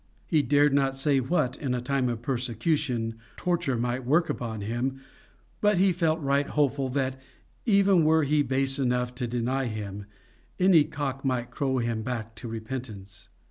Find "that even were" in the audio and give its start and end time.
6.89-8.23